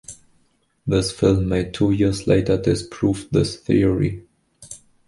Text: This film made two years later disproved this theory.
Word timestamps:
This 0.87 1.11
film 1.11 1.47
made 1.47 1.75
two 1.75 1.91
years 1.91 2.25
later 2.25 2.59
disproved 2.59 3.27
this 3.31 3.55
theory. 3.57 4.25